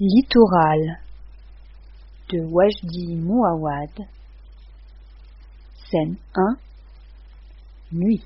Littoral 0.00 1.00
de 2.28 2.40
Wajdi 2.40 3.14
Mouawad 3.14 4.08
Scène 5.88 6.16
1 6.34 6.56
Nuit 7.92 8.24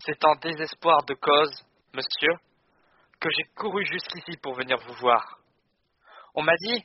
C'est 0.00 0.22
en 0.22 0.34
désespoir 0.42 1.02
de 1.06 1.14
cause, 1.14 1.64
monsieur, 1.94 2.32
que 3.18 3.30
j'ai 3.34 3.44
couru 3.54 3.82
jusqu'ici 3.86 4.36
pour 4.42 4.54
venir 4.54 4.76
vous 4.86 5.00
voir. 5.00 5.38
On 6.34 6.42
m'a 6.42 6.56
dit 6.56 6.84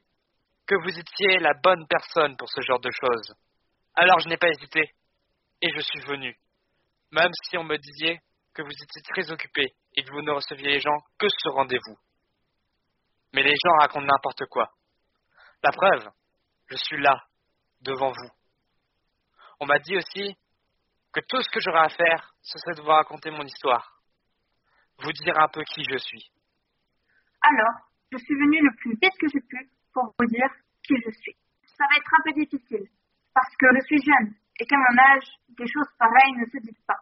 que 0.66 0.76
vous 0.76 0.98
étiez 0.98 1.40
la 1.40 1.54
bonne 1.62 1.86
personne 1.90 2.38
pour 2.38 2.48
ce 2.48 2.62
genre 2.62 2.80
de 2.80 2.90
choses. 2.92 3.36
Alors 3.94 4.20
je 4.20 4.30
n'ai 4.30 4.38
pas 4.38 4.48
hésité, 4.48 4.90
et 5.62 5.68
je 5.76 5.82
suis 5.82 6.00
venu, 6.08 6.34
même 7.12 7.32
si 7.50 7.58
on 7.58 7.66
me 7.66 7.78
disait 7.78 8.22
que 8.54 8.62
vous 8.62 8.72
étiez 8.72 9.02
très 9.04 9.32
occupé 9.32 9.74
et 9.96 10.04
que 10.04 10.12
vous 10.12 10.22
ne 10.22 10.32
receviez 10.32 10.68
les 10.68 10.80
gens 10.80 10.98
que 11.18 11.28
ce 11.30 11.50
rendez-vous. 11.50 11.98
Mais 13.34 13.44
les 13.44 13.56
gens 13.64 13.78
racontent 13.80 14.06
n'importe 14.06 14.46
quoi. 14.50 14.70
La 15.64 15.72
preuve, 15.72 16.10
je 16.70 16.76
suis 16.76 17.02
là, 17.02 17.24
devant 17.82 18.12
vous. 18.12 18.30
On 19.60 19.66
m'a 19.66 19.80
dit 19.80 19.96
aussi 19.96 20.36
que 21.14 21.20
tout 21.28 21.42
ce 21.42 21.50
que 21.50 21.60
j'aurais 21.60 21.86
à 21.86 21.90
faire, 21.90 22.34
ce 22.42 22.58
serait 22.60 22.76
de 22.76 22.82
vous 22.82 22.90
raconter 22.90 23.32
mon 23.32 23.44
histoire, 23.44 24.02
vous 25.00 25.12
dire 25.12 25.38
un 25.38 25.48
peu 25.48 25.64
qui 25.64 25.84
je 25.90 25.98
suis. 25.98 26.32
Alors, 27.42 27.88
je 28.12 28.18
suis 28.18 28.36
venu 28.36 28.60
le 28.62 28.76
plus 28.78 28.94
vite 29.02 29.18
que 29.20 29.28
j'ai 29.28 29.42
pu 29.42 29.70
pour 29.94 30.14
vous 30.18 30.26
dire 30.26 30.50
qui 30.84 30.96
je 31.06 31.12
suis. 31.12 31.36
Ça 31.78 31.86
va 31.90 31.98
être 31.98 32.14
un 32.14 32.24
peu 32.24 32.34
difficile, 32.34 32.88
parce 33.34 33.56
que 33.56 33.68
je 33.76 33.86
suis 33.86 34.02
jeune 34.02 34.36
et 34.60 34.66
qu'à 34.66 34.78
mon 34.78 34.98
âge, 35.00 35.28
des 35.50 35.68
choses 35.68 35.90
pareilles 35.98 36.38
ne 36.38 36.46
se 36.46 36.58
disent 36.58 36.86
pas. 36.86 37.00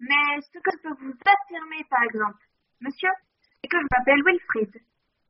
Mais 0.00 0.40
ce 0.40 0.58
que 0.58 0.70
je 0.70 0.82
peux 0.82 0.94
vous 0.94 1.14
affirmer, 1.26 1.84
par 1.90 2.02
exemple, 2.04 2.38
monsieur, 2.80 3.10
c'est 3.60 3.68
que 3.68 3.78
je 3.78 3.86
m'appelle 3.90 4.22
Wilfried 4.24 4.82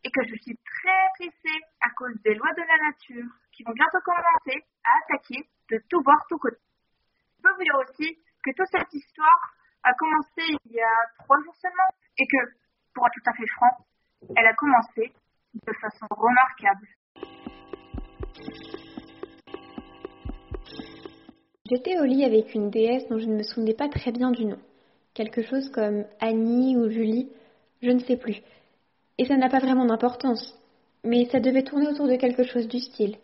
et 0.05 0.11
que 0.11 0.23
je 0.29 0.37
suis 0.43 0.57
très 0.57 1.05
pressé 1.19 1.55
à 1.81 1.91
cause 1.91 2.15
des 2.23 2.35
lois 2.35 2.53
de 2.53 2.61
la 2.61 2.79
nature 2.91 3.31
qui 3.53 3.63
vont 3.65 3.73
bientôt 3.73 4.01
commencer 4.05 4.65
à 4.85 4.91
attaquer 5.05 5.49
de 5.71 5.83
tous 5.89 6.03
bords, 6.03 6.25
tous 6.29 6.39
côtés. 6.39 6.61
Je 7.37 7.43
peux 7.43 7.55
vous 7.55 7.63
dire 7.63 7.79
aussi 7.81 8.19
que 8.45 8.51
toute 8.53 8.69
cette 8.71 8.93
histoire 8.93 9.55
a 9.85 9.95
commencé 9.95 10.43
il 10.65 10.73
y 10.73 10.81
a 10.81 10.97
trois 11.19 11.41
jours 11.43 11.57
seulement 11.57 11.91
et 12.19 12.27
que, 12.27 12.53
pour 12.95 13.07
être 13.07 13.15
tout 13.15 13.31
à 13.31 13.33
fait 13.33 13.47
franc, 13.57 13.87
elle 14.37 14.47
a 14.47 14.55
commencé 14.55 15.13
de 15.55 15.73
façon 15.81 16.07
remarquable. 16.11 16.87
J'étais 21.69 21.99
au 21.99 22.05
lit 22.05 22.25
avec 22.25 22.55
une 22.55 22.71
déesse 22.71 23.07
dont 23.09 23.19
je 23.19 23.27
ne 23.27 23.37
me 23.37 23.43
souvenais 23.43 23.75
pas 23.75 23.89
très 23.89 24.11
bien 24.11 24.31
du 24.31 24.47
nom. 24.47 24.57
Quelque 25.13 25.43
chose 25.43 25.69
comme 25.69 26.05
Annie 26.19 26.79
ou 26.79 26.89
Julie, 26.89 27.29
je 27.83 27.91
ne 27.91 27.99
sais 27.99 28.17
plus. 28.17 28.41
Et 29.19 29.27
ça 29.27 29.37
n'a 29.37 29.51
pas 29.51 29.59
vraiment 29.59 29.85
d'importance. 29.85 30.59
Mais 31.05 31.27
ça 31.27 31.41
devait 31.41 31.65
tourner 31.65 31.89
autour 31.89 32.09
de 32.09 32.17
quelque 32.17 32.45
chose 32.45 32.69
du 32.69 32.79
style. 32.79 33.17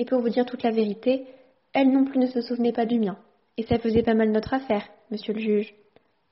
Et 0.00 0.04
pour 0.04 0.20
vous 0.20 0.28
dire 0.28 0.44
toute 0.44 0.64
la 0.64 0.72
vérité, 0.72 1.26
elle 1.72 1.92
non 1.92 2.04
plus 2.04 2.18
ne 2.18 2.26
se 2.26 2.40
souvenait 2.40 2.72
pas 2.72 2.84
du 2.84 2.98
mien. 2.98 3.16
Et 3.56 3.62
ça 3.62 3.78
faisait 3.78 4.02
pas 4.02 4.14
mal 4.14 4.32
notre 4.32 4.54
affaire, 4.54 4.88
monsieur 5.12 5.34
le 5.34 5.40
juge. 5.40 5.72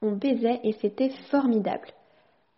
On 0.02 0.12
baisait 0.12 0.60
et 0.64 0.72
c'était 0.80 1.10
formidable. 1.30 1.88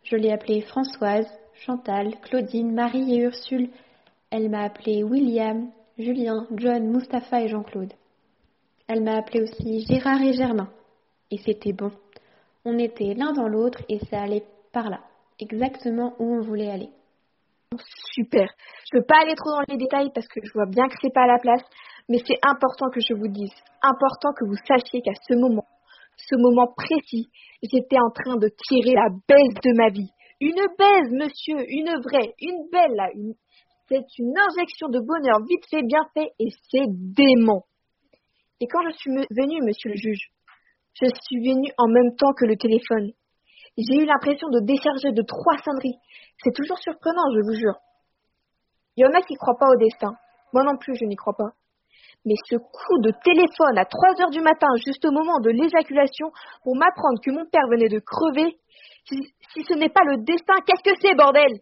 Je 0.02 0.16
l'ai 0.16 0.32
appelée 0.32 0.62
Françoise, 0.62 1.28
Chantal, 1.66 2.14
Claudine, 2.22 2.72
Marie 2.72 3.16
et 3.16 3.18
Ursule. 3.18 3.68
Elle 4.30 4.48
m'a 4.48 4.62
appelé 4.62 5.02
William, 5.02 5.70
Julien, 5.98 6.46
John, 6.56 6.88
Mustapha 6.88 7.42
et 7.42 7.48
Jean-Claude. 7.48 7.92
Elle 8.88 9.02
m'a 9.02 9.18
appelé 9.18 9.42
aussi 9.42 9.84
Gérard 9.86 10.22
et 10.22 10.32
Germain. 10.32 10.70
Et 11.30 11.36
c'était 11.36 11.74
bon. 11.74 11.90
On 12.64 12.78
était 12.78 13.12
l'un 13.14 13.32
dans 13.34 13.46
l'autre 13.46 13.82
et 13.90 13.98
ça 14.06 14.22
allait 14.22 14.44
par 14.72 14.88
là, 14.88 15.00
exactement 15.38 16.14
où 16.18 16.36
on 16.36 16.40
voulait 16.40 16.70
aller. 16.70 16.88
Super. 18.14 18.48
Je 18.90 18.96
ne 18.96 19.00
veux 19.00 19.06
pas 19.06 19.20
aller 19.22 19.34
trop 19.34 19.50
dans 19.50 19.64
les 19.68 19.76
détails 19.76 20.10
parce 20.14 20.26
que 20.26 20.40
je 20.42 20.52
vois 20.54 20.66
bien 20.66 20.88
que 20.88 20.94
c'est 21.02 21.12
pas 21.12 21.24
à 21.24 21.26
la 21.26 21.38
place, 21.38 21.62
mais 22.08 22.18
c'est 22.26 22.38
important 22.42 22.88
que 22.88 23.00
je 23.00 23.12
vous 23.12 23.28
dise, 23.28 23.52
important 23.82 24.32
que 24.32 24.46
vous 24.46 24.56
sachiez 24.66 25.02
qu'à 25.02 25.12
ce 25.28 25.34
moment, 25.34 25.66
ce 26.16 26.36
moment 26.36 26.72
précis, 26.74 27.28
j'étais 27.62 27.98
en 27.98 28.10
train 28.10 28.36
de 28.36 28.48
tirer 28.48 28.94
la 28.94 29.10
baisse 29.28 29.54
de 29.62 29.76
ma 29.76 29.90
vie. 29.90 30.10
Une 30.40 30.66
baise, 30.78 31.12
monsieur, 31.12 31.58
une 31.68 32.00
vraie, 32.00 32.34
une 32.40 32.68
belle, 32.72 32.94
là, 32.94 33.10
c'est 33.88 34.06
une 34.18 34.34
injection 34.36 34.88
de 34.88 35.00
bonheur 35.00 35.40
vite 35.48 35.64
fait, 35.70 35.82
bien 35.82 36.04
fait, 36.14 36.30
et 36.38 36.48
c'est 36.70 36.86
dément. 36.88 37.64
Et 38.60 38.66
quand 38.66 38.82
je 38.82 38.96
suis 38.96 39.10
venue, 39.10 39.62
monsieur 39.62 39.90
le 39.90 39.96
juge, 39.96 40.30
je 41.00 41.06
suis 41.06 41.40
venue 41.40 41.70
en 41.78 41.86
même 41.86 42.16
temps 42.16 42.32
que 42.32 42.44
le 42.44 42.56
téléphone. 42.56 43.12
J'ai 43.76 44.02
eu 44.02 44.04
l'impression 44.04 44.48
de 44.48 44.60
décharger 44.60 45.12
de 45.12 45.22
trois 45.22 45.56
sonneries. 45.58 45.98
C'est 46.42 46.54
toujours 46.54 46.78
surprenant, 46.78 47.22
je 47.34 47.40
vous 47.40 47.54
jure. 47.54 47.78
Il 48.96 49.04
y 49.04 49.06
en 49.06 49.14
a 49.14 49.22
qui 49.22 49.34
croient 49.34 49.58
pas 49.58 49.70
au 49.70 49.76
destin. 49.76 50.12
Moi 50.52 50.64
non 50.64 50.76
plus, 50.76 50.96
je 50.96 51.04
n'y 51.04 51.14
crois 51.14 51.34
pas. 51.34 51.54
Mais 52.26 52.34
ce 52.50 52.56
coup 52.56 52.98
de 53.00 53.12
téléphone 53.22 53.78
à 53.78 53.84
3 53.84 54.20
heures 54.20 54.30
du 54.30 54.40
matin, 54.40 54.66
juste 54.84 55.04
au 55.04 55.12
moment 55.12 55.38
de 55.38 55.50
l'éjaculation, 55.50 56.32
pour 56.64 56.74
m'apprendre 56.74 57.20
que 57.22 57.30
mon 57.30 57.46
père 57.46 57.68
venait 57.70 57.88
de 57.88 58.00
crever, 58.00 58.58
si 59.04 59.62
ce 59.62 59.78
n'est 59.78 59.88
pas 59.88 60.02
le 60.04 60.24
destin, 60.24 60.54
qu'est-ce 60.66 60.82
que 60.82 60.98
c'est, 61.00 61.14
bordel? 61.14 61.60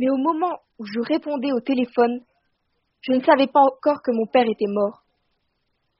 Mais 0.00 0.08
au 0.08 0.16
moment 0.16 0.62
où 0.78 0.86
je 0.86 0.98
répondais 1.00 1.52
au 1.52 1.60
téléphone, 1.60 2.24
je 3.02 3.12
ne 3.12 3.22
savais 3.22 3.48
pas 3.48 3.60
encore 3.60 4.00
que 4.02 4.10
mon 4.12 4.26
père 4.26 4.46
était 4.48 4.66
mort. 4.66 5.02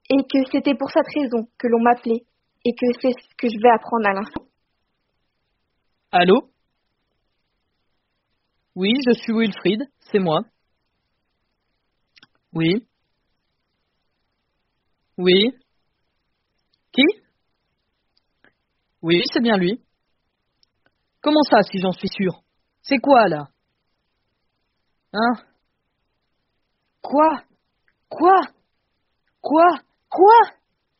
Et 0.09 0.23
que 0.23 0.39
c'était 0.51 0.75
pour 0.75 0.91
cette 0.91 1.07
raison 1.15 1.47
que 1.59 1.69
l'on 1.69 1.83
m'appelait 1.83 2.25
et 2.65 2.73
que 2.73 2.87
c'est 3.01 3.13
ce 3.13 3.35
que 3.37 3.49
je 3.49 3.61
vais 3.63 3.69
apprendre 3.69 4.09
à 4.09 4.15
l'instant. 4.15 4.47
Allô? 6.13 6.51
Oui, 8.75 8.91
je 9.07 9.13
suis 9.13 9.35
Wilfried, 9.35 9.83
c'est 10.11 10.19
moi. 10.19 10.41
Oui. 12.55 12.87
Oui. 15.19 15.53
Qui? 16.91 17.03
Oui, 19.03 19.23
c'est 19.31 19.43
bien 19.43 19.59
lui. 19.59 19.79
Comment 21.21 21.43
ça, 21.43 21.59
si 21.71 21.79
j'en 21.79 21.93
suis 21.93 22.09
sûr? 22.09 22.43
C'est 22.81 22.99
quoi, 22.99 23.29
là? 23.29 23.49
Hein? 25.13 25.33
Quoi? 27.03 27.43
Quoi? 28.09 28.41
Quoi? 29.41 29.69
Quoi? 30.09 30.41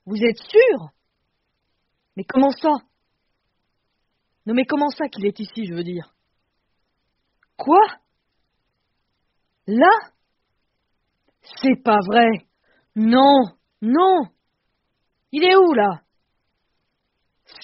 Vous 0.07 0.17
êtes 0.17 0.39
sûr? 0.39 0.89
Mais 2.17 2.25
comment 2.25 2.51
ça? 2.51 2.71
Non 4.47 4.55
mais 4.55 4.65
comment 4.65 4.91
ça 4.91 5.09
qu'il 5.09 5.27
est 5.27 5.39
ici, 5.39 5.67
je 5.67 5.75
veux 5.75 5.85
dire? 5.85 6.15
Quoi? 7.57 7.81
Là? 9.67 9.91
C'est 11.63 11.83
pas 11.83 11.99
vrai. 12.07 12.29
Non, 12.97 13.43
non. 13.83 14.23
Il 15.33 15.45
est 15.45 15.57
où 15.57 15.73
là? 15.75 16.03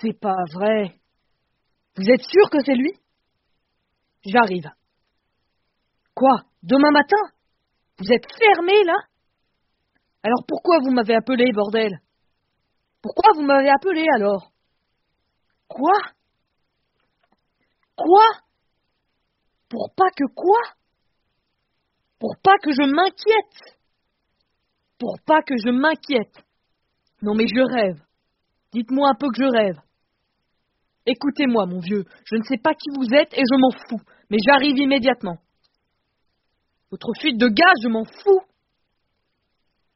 C'est 0.00 0.19
pas 0.19 0.37
vrai. 0.54 1.00
Vous 1.96 2.04
êtes 2.08 2.22
sûr 2.22 2.50
que 2.50 2.58
c'est 2.64 2.75
lui? 2.75 2.92
J'arrive. 4.25 4.70
Quoi 6.16 6.32
Demain 6.62 6.92
matin? 6.92 7.22
Vous 7.98 8.10
êtes 8.10 8.24
fermé 8.38 8.72
là? 8.84 8.96
Alors 10.22 10.44
pourquoi 10.48 10.78
vous 10.82 10.90
m'avez 10.90 11.14
appelé, 11.14 11.52
bordel? 11.52 12.00
Pourquoi 13.02 13.34
vous 13.34 13.42
m'avez 13.42 13.68
appelé 13.68 14.06
alors? 14.14 14.50
Quoi? 15.68 15.92
Quoi? 17.96 18.24
Pour 19.68 19.92
pas 19.94 20.08
que 20.16 20.24
quoi? 20.34 20.58
Pour 22.18 22.34
pas 22.42 22.56
que 22.62 22.72
je 22.72 22.82
m'inquiète? 22.82 23.78
Pour 24.98 25.18
pas 25.26 25.42
que 25.42 25.54
je 25.62 25.70
m'inquiète? 25.70 26.34
Non 27.20 27.34
mais 27.34 27.46
je 27.46 27.60
rêve. 27.60 28.00
Dites-moi 28.72 29.10
un 29.10 29.14
peu 29.14 29.28
que 29.28 29.44
je 29.44 29.50
rêve. 29.50 29.78
Écoutez-moi, 31.04 31.66
mon 31.66 31.78
vieux, 31.78 32.04
je 32.24 32.36
ne 32.36 32.42
sais 32.42 32.56
pas 32.56 32.72
qui 32.72 32.88
vous 32.96 33.14
êtes 33.14 33.34
et 33.34 33.42
je 33.42 33.56
m'en 33.58 33.70
fous, 33.70 34.04
mais 34.30 34.38
j'arrive 34.44 34.78
immédiatement. 34.78 35.36
Votre 36.90 37.12
fuite 37.18 37.38
de 37.38 37.48
gaz, 37.48 37.74
je 37.82 37.88
m'en 37.88 38.04
fous. 38.04 38.40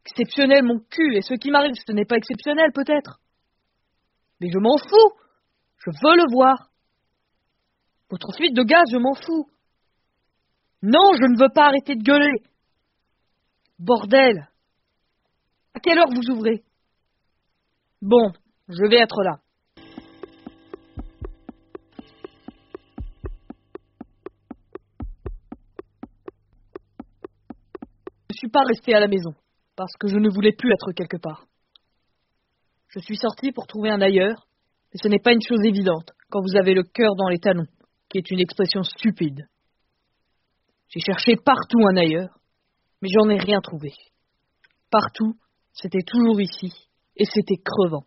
Exceptionnel, 0.06 0.64
mon 0.64 0.81
cul, 0.81 1.16
et 1.16 1.22
ce 1.22 1.34
qui 1.34 1.50
m'arrive, 1.50 1.75
ce 1.75 1.92
n'est 1.92 2.04
pas 2.04 2.16
exceptionnel, 2.16 2.72
peut-être. 2.72 3.20
Mais 4.40 4.48
je 4.50 4.58
m'en 4.58 4.76
fous. 4.78 5.19
Je 5.78 5.90
veux 5.90 6.16
le 6.16 6.32
voir. 6.32 6.70
Votre 8.10 8.34
fuite 8.34 8.54
de 8.54 8.62
gaz, 8.62 8.82
je 8.90 8.98
m'en 8.98 9.14
fous. 9.14 9.48
Non, 10.82 11.12
je 11.14 11.26
ne 11.26 11.38
veux 11.38 11.52
pas 11.54 11.66
arrêter 11.66 11.94
de 11.94 12.02
gueuler. 12.02 12.42
Bordel. 13.78 14.48
À 15.75 15.81
quelle 15.81 15.98
heure 15.98 16.10
vous 16.10 16.31
ouvrez? 16.31 16.64
Bon, 18.02 18.32
je 18.69 18.88
vais 18.88 18.98
être 18.98 19.22
là. 19.22 19.40
Ne 28.31 28.37
suis 28.37 28.49
pas 28.49 28.62
resté 28.67 28.94
à 28.94 29.00
la 29.00 29.09
maison, 29.09 29.35
parce 29.77 29.93
que 29.99 30.09
je 30.09 30.17
ne 30.17 30.31
voulais 30.31 30.53
plus 30.53 30.73
être 30.73 30.93
quelque 30.93 31.17
part. 31.17 31.47
Je 32.88 33.00
suis 33.00 33.17
sorti 33.17 33.53
pour 33.53 33.67
trouver 33.67 33.91
un 33.91 34.00
ailleurs, 34.00 34.47
mais 34.93 35.00
ce 35.03 35.09
n'est 35.09 35.21
pas 35.21 35.32
une 35.32 35.43
chose 35.47 35.65
évidente 35.65 36.11
quand 36.31 36.41
vous 36.41 36.56
avez 36.56 36.75
le 36.75 36.82
cœur 36.82 37.15
dans 37.17 37.29
les 37.29 37.38
talons, 37.38 37.67
qui 38.09 38.19
est 38.19 38.31
une 38.31 38.41
expression 38.41 38.82
stupide. 38.82 39.47
J'ai 40.88 41.00
cherché 41.00 41.37
partout 41.37 41.81
un 41.88 41.97
ailleurs, 41.97 42.38
mais 43.00 43.09
j'en 43.09 43.29
ai 43.31 43.38
rien 43.38 43.61
trouvé. 43.61 43.93
Partout, 44.91 45.35
c'était 45.73 46.05
toujours 46.05 46.41
ici, 46.41 46.73
et 47.17 47.25
c'était 47.25 47.62
crevant. 47.62 48.06